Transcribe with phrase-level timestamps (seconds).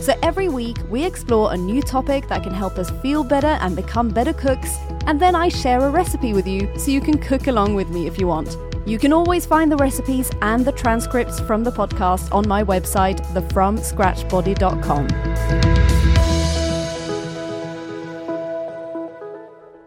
[0.00, 3.76] So every week, we explore a new topic that can help us feel better and
[3.76, 7.48] become better cooks, and then I share a recipe with you so you can cook
[7.48, 8.56] along with me if you want.
[8.86, 13.20] You can always find the recipes and the transcripts from the podcast on my website,
[13.34, 15.08] thefromscratchbody.com.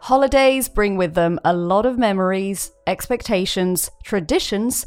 [0.00, 4.86] Holidays bring with them a lot of memories, expectations, traditions,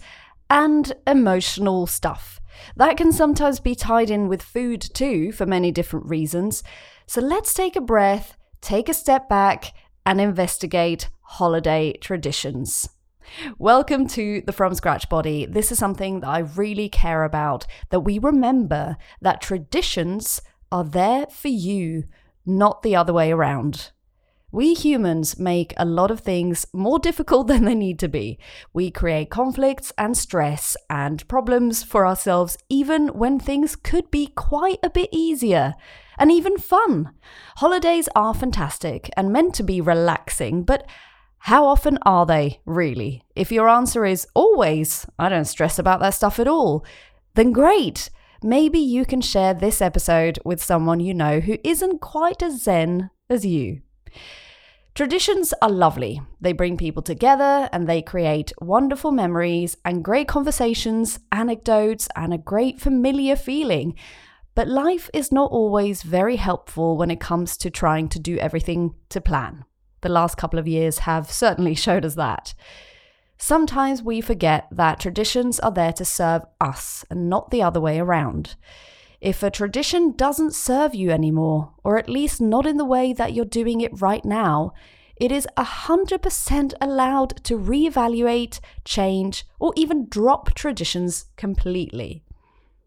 [0.49, 2.41] and emotional stuff.
[2.75, 6.63] That can sometimes be tied in with food too, for many different reasons.
[7.05, 9.73] So let's take a breath, take a step back,
[10.05, 12.89] and investigate holiday traditions.
[13.57, 15.45] Welcome to the From Scratch Body.
[15.45, 20.41] This is something that I really care about that we remember that traditions
[20.71, 22.03] are there for you,
[22.45, 23.91] not the other way around.
[24.53, 28.37] We humans make a lot of things more difficult than they need to be.
[28.71, 34.77] We create conflicts and stress and problems for ourselves, even when things could be quite
[34.83, 35.73] a bit easier
[36.19, 37.15] and even fun.
[37.57, 40.87] Holidays are fantastic and meant to be relaxing, but
[41.39, 43.23] how often are they, really?
[43.35, 46.85] If your answer is always, I don't stress about that stuff at all,
[47.33, 48.11] then great.
[48.43, 53.09] Maybe you can share this episode with someone you know who isn't quite as zen
[53.31, 53.81] as you.
[54.95, 56.21] Traditions are lovely.
[56.39, 62.37] They bring people together and they create wonderful memories and great conversations, anecdotes, and a
[62.37, 63.95] great familiar feeling.
[64.53, 68.93] But life is not always very helpful when it comes to trying to do everything
[69.09, 69.65] to plan.
[70.01, 72.53] The last couple of years have certainly showed us that.
[73.39, 77.97] Sometimes we forget that traditions are there to serve us and not the other way
[77.97, 78.55] around.
[79.23, 83.31] If a tradition doesn't serve you anymore, or at least not in the way that
[83.31, 84.73] you're doing it right now,
[85.15, 92.25] it is 100% allowed to reevaluate, change, or even drop traditions completely.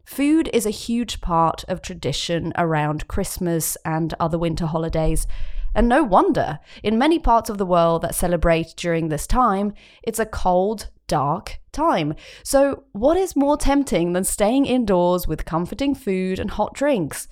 [0.05, 5.25] Food is a huge part of tradition around Christmas and other winter holidays,
[5.73, 10.19] and no wonder, in many parts of the world that celebrate during this time, it's
[10.19, 12.13] a cold, dark time.
[12.43, 17.27] So, what is more tempting than staying indoors with comforting food and hot drinks?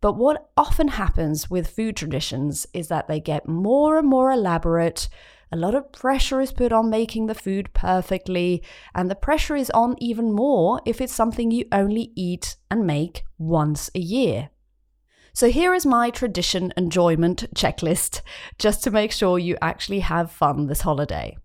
[0.00, 5.08] But what often happens with food traditions is that they get more and more elaborate.
[5.52, 8.62] A lot of pressure is put on making the food perfectly,
[8.94, 13.22] and the pressure is on even more if it's something you only eat and make
[13.38, 14.50] once a year.
[15.34, 18.22] So, here is my tradition enjoyment checklist
[18.58, 21.36] just to make sure you actually have fun this holiday.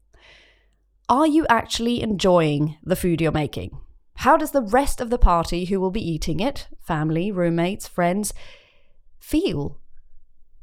[1.10, 3.80] Are you actually enjoying the food you're making?
[4.16, 8.34] How does the rest of the party who will be eating it, family, roommates, friends,
[9.18, 9.80] feel?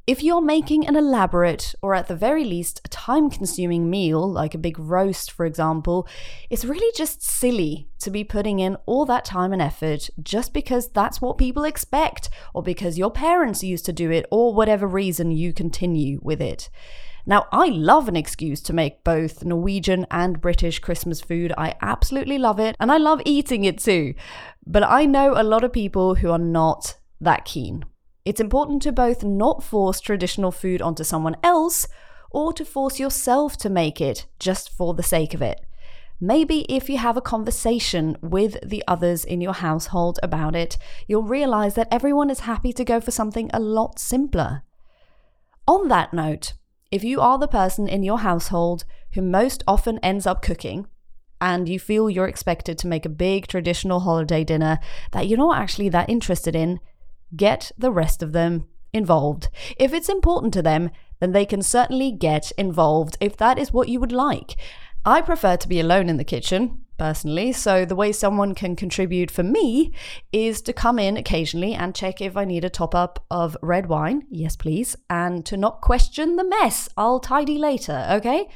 [0.07, 4.55] If you're making an elaborate, or at the very least, a time consuming meal, like
[4.55, 6.07] a big roast, for example,
[6.51, 10.91] it's really just silly to be putting in all that time and effort just because
[10.91, 15.31] that's what people expect, or because your parents used to do it, or whatever reason
[15.31, 16.69] you continue with it.
[17.27, 21.55] Now, I love an excuse to make both Norwegian and British Christmas food.
[21.57, 24.15] I absolutely love it, and I love eating it too.
[24.67, 27.85] But I know a lot of people who are not that keen.
[28.27, 31.87] It's important to both not force traditional food onto someone else
[32.31, 35.61] or to force yourself to make it just for the sake of it.
[36.21, 41.23] Maybe if you have a conversation with the others in your household about it, you'll
[41.23, 44.63] realize that everyone is happy to go for something a lot simpler.
[45.67, 46.55] On that note,
[46.91, 50.87] if you are the person in your household who most often ends up cooking,
[51.41, 54.79] and you feel you're expected to make a big traditional holiday dinner
[55.13, 56.81] that you're not actually that interested in,
[57.37, 59.49] get the rest of them involved.
[59.77, 60.91] If it's important to them,
[61.21, 64.57] then they can certainly get involved if that is what you would like.
[65.05, 67.53] I prefer to be alone in the kitchen, personally.
[67.53, 69.93] So the way someone can contribute for me
[70.33, 73.87] is to come in occasionally and check if I need a top up of red
[73.87, 74.27] wine.
[74.31, 74.97] Yes, please.
[75.11, 76.89] And to not question the mess.
[76.97, 78.49] I'll tidy later, okay?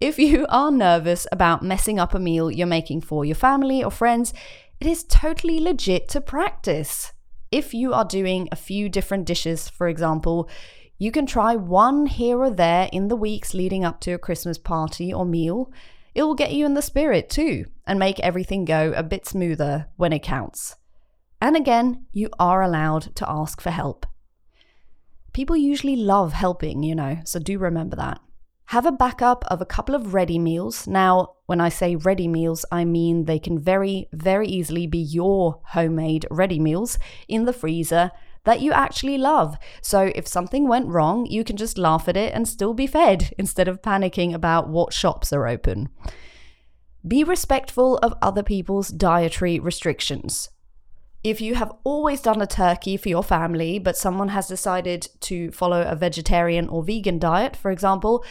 [0.00, 3.90] If you are nervous about messing up a meal you're making for your family or
[3.90, 4.34] friends,
[4.80, 7.12] it is totally legit to practice.
[7.50, 10.48] If you are doing a few different dishes, for example,
[10.98, 14.56] you can try one here or there in the weeks leading up to a Christmas
[14.56, 15.70] party or meal
[16.14, 19.88] it will get you in the spirit too and make everything go a bit smoother
[19.96, 20.76] when it counts.
[21.40, 24.06] And again, you are allowed to ask for help.
[25.32, 28.20] People usually love helping, you know, so do remember that.
[28.66, 30.86] Have a backup of a couple of ready meals.
[30.86, 35.60] Now, when I say ready meals, I mean they can very, very easily be your
[35.68, 36.98] homemade ready meals
[37.28, 38.12] in the freezer
[38.44, 39.56] that you actually love.
[39.80, 43.32] So if something went wrong, you can just laugh at it and still be fed
[43.38, 45.88] instead of panicking about what shops are open.
[47.06, 50.50] Be respectful of other people's dietary restrictions.
[51.24, 55.52] If you have always done a turkey for your family, but someone has decided to
[55.52, 58.24] follow a vegetarian or vegan diet, for example,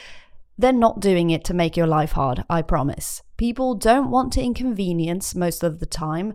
[0.58, 3.22] they're not doing it to make your life hard, I promise.
[3.38, 6.34] People don't want to inconvenience most of the time,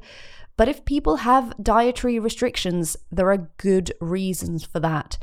[0.56, 5.18] but if people have dietary restrictions, there are good reasons for that.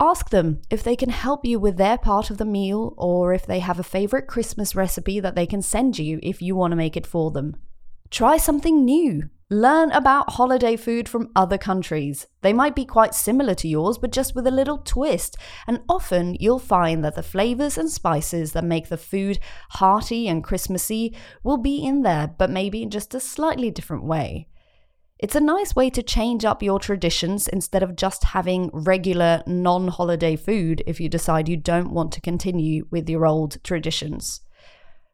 [0.00, 3.44] Ask them if they can help you with their part of the meal or if
[3.44, 6.76] they have a favorite Christmas recipe that they can send you if you want to
[6.76, 7.56] make it for them.
[8.08, 9.28] Try something new.
[9.50, 12.26] Learn about holiday food from other countries.
[12.42, 15.36] They might be quite similar to yours, but just with a little twist.
[15.66, 19.40] And often you'll find that the flavors and spices that make the food
[19.70, 24.48] hearty and Christmassy will be in there, but maybe in just a slightly different way.
[25.18, 29.88] It's a nice way to change up your traditions instead of just having regular non
[29.88, 34.42] holiday food if you decide you don't want to continue with your old traditions.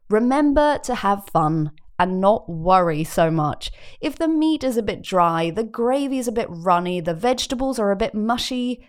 [0.09, 3.71] Remember to have fun and not worry so much.
[3.99, 7.79] If the meat is a bit dry, the gravy is a bit runny, the vegetables
[7.79, 8.85] are a bit mushy,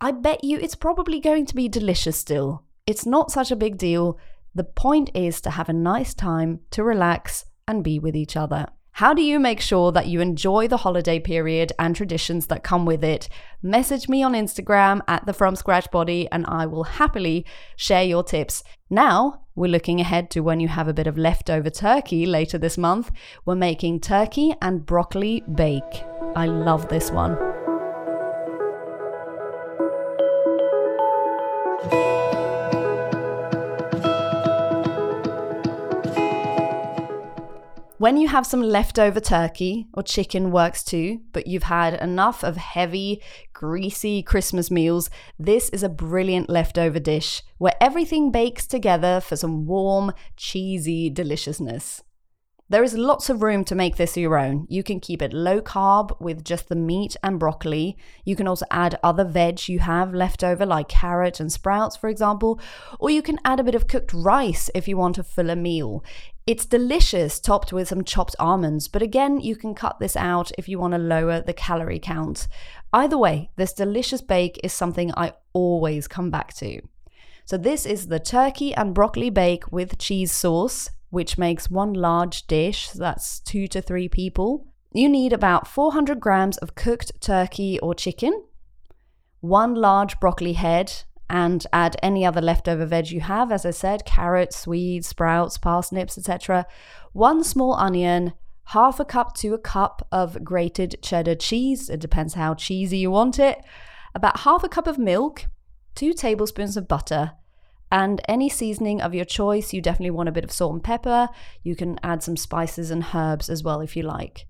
[0.00, 2.64] I bet you it's probably going to be delicious still.
[2.86, 4.18] It's not such a big deal.
[4.54, 8.66] The point is to have a nice time, to relax, and be with each other.
[9.00, 12.84] How do you make sure that you enjoy the holiday period and traditions that come
[12.84, 13.30] with it?
[13.62, 18.22] Message me on Instagram at the From Scratch Body and I will happily share your
[18.22, 18.62] tips.
[18.90, 22.76] Now, we're looking ahead to when you have a bit of leftover turkey later this
[22.76, 23.10] month.
[23.46, 26.04] We're making turkey and broccoli bake.
[26.36, 27.38] I love this one.
[38.00, 42.56] When you have some leftover turkey or chicken works too, but you've had enough of
[42.56, 43.20] heavy,
[43.52, 49.66] greasy Christmas meals, this is a brilliant leftover dish where everything bakes together for some
[49.66, 52.02] warm, cheesy deliciousness.
[52.70, 54.68] There is lots of room to make this your own.
[54.70, 57.98] You can keep it low carb with just the meat and broccoli.
[58.24, 62.08] You can also add other veg you have left over, like carrot and sprouts, for
[62.08, 62.60] example,
[63.00, 66.04] or you can add a bit of cooked rice if you want a fuller meal.
[66.46, 70.68] It's delicious topped with some chopped almonds, but again, you can cut this out if
[70.68, 72.46] you want to lower the calorie count.
[72.92, 76.82] Either way, this delicious bake is something I always come back to.
[77.46, 82.46] So, this is the turkey and broccoli bake with cheese sauce which makes one large
[82.46, 84.66] dish, so that's two to three people.
[84.92, 88.44] You need about 400 grams of cooked turkey or chicken,
[89.40, 94.04] one large broccoli head, and add any other leftover veg you have, as I said
[94.04, 96.66] carrots, swedes, sprouts, parsnips, etc.
[97.12, 98.32] One small onion,
[98.64, 101.88] half a cup to a cup of grated cheddar cheese.
[101.88, 103.62] It depends how cheesy you want it.
[104.14, 105.46] About half a cup of milk,
[105.94, 107.32] two tablespoons of butter,
[107.90, 111.28] and any seasoning of your choice, you definitely want a bit of salt and pepper.
[111.62, 114.46] You can add some spices and herbs as well if you like.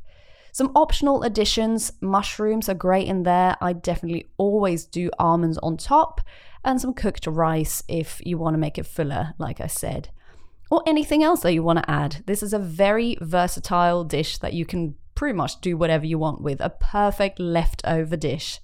[0.53, 3.57] Some optional additions mushrooms are great in there.
[3.61, 6.21] I definitely always do almonds on top,
[6.65, 10.11] and some cooked rice if you want to make it fuller, like I said.
[10.71, 12.23] Or anything else that you want to add.
[12.27, 16.41] This is a very versatile dish that you can pretty much do whatever you want
[16.41, 16.61] with.
[16.61, 18.61] A perfect leftover dish.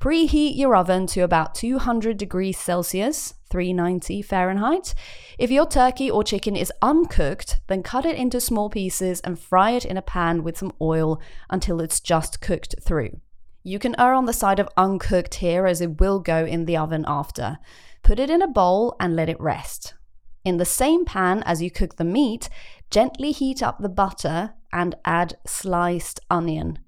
[0.00, 4.94] Preheat your oven to about 200 degrees Celsius, 390 Fahrenheit.
[5.38, 9.72] If your turkey or chicken is uncooked, then cut it into small pieces and fry
[9.72, 13.20] it in a pan with some oil until it's just cooked through.
[13.62, 16.78] You can err on the side of uncooked here as it will go in the
[16.78, 17.58] oven after.
[18.02, 19.92] Put it in a bowl and let it rest.
[20.46, 22.48] In the same pan as you cook the meat,
[22.90, 26.78] gently heat up the butter and add sliced onion.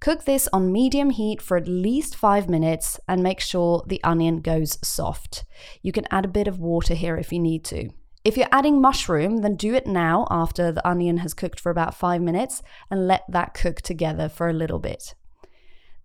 [0.00, 4.40] Cook this on medium heat for at least five minutes and make sure the onion
[4.40, 5.44] goes soft.
[5.82, 7.88] You can add a bit of water here if you need to.
[8.24, 11.94] If you're adding mushroom, then do it now after the onion has cooked for about
[11.94, 15.14] five minutes and let that cook together for a little bit.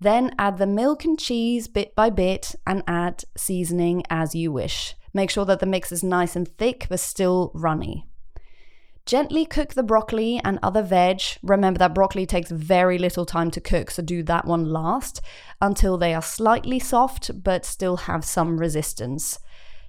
[0.02, 4.96] Then add the milk and cheese bit by bit and add seasoning as you wish.
[5.14, 8.09] Make sure that the mix is nice and thick but still runny.
[9.10, 11.20] Gently cook the broccoli and other veg.
[11.42, 15.20] Remember that broccoli takes very little time to cook, so do that one last
[15.60, 19.40] until they are slightly soft but still have some resistance.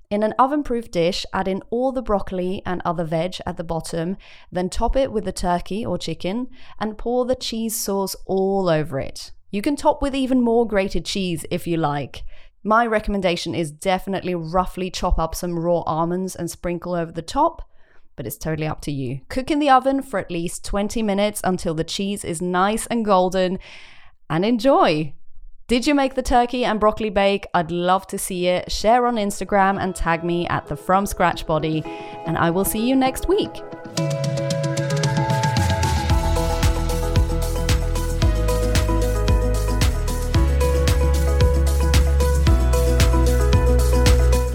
[0.09, 3.63] In an oven proof dish, add in all the broccoli and other veg at the
[3.63, 4.17] bottom,
[4.51, 6.49] then top it with the turkey or chicken
[6.79, 9.33] and pour the cheese sauce all over it.
[9.51, 12.23] You can top with even more grated cheese if you like.
[12.65, 17.70] My recommendation is definitely roughly chop up some raw almonds and sprinkle over the top,
[18.21, 19.23] but it's totally up to you.
[19.31, 23.03] Cook in the oven for at least 20 minutes until the cheese is nice and
[23.03, 23.59] golden
[24.29, 25.15] and enjoy.
[25.69, 27.47] Did you make the turkey and broccoli bake?
[27.55, 28.71] I'd love to see it.
[28.71, 31.83] Share on Instagram and tag me at the From Scratch Body,
[32.27, 33.63] and I will see you next week.